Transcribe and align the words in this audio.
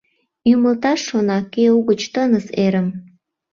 Ӱмылташ 0.51 0.99
шона 1.07 1.39
кӧ 1.53 1.65
угыч 1.77 2.01
тыныс 2.13 2.45
эрым 2.65 2.87